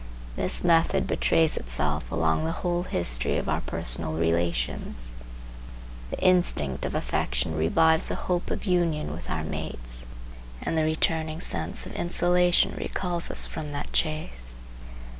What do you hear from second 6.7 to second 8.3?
of affection revives the